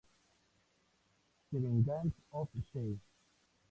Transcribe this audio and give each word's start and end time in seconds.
The 1.51 1.59
Vengeance 1.59 2.15
of 2.33 2.47
She. 2.73 2.99